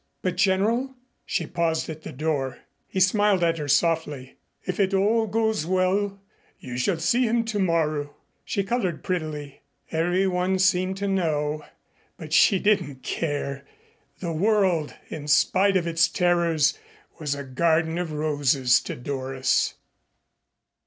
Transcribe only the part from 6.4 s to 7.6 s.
you shall see him